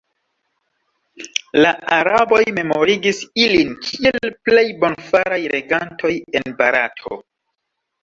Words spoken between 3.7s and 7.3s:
kiel plej bonfaraj regantoj en Barato.